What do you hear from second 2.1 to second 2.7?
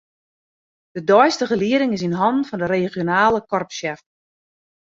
hannen fan de